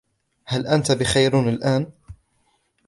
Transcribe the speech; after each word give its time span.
هل 0.45 0.67
أنتَ 0.67 0.91
بخير 0.91 1.49
الآن؟ 1.49 1.87